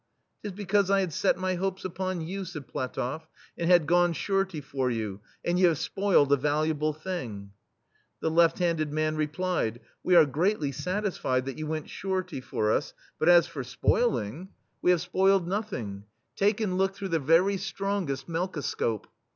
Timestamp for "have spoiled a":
5.67-6.37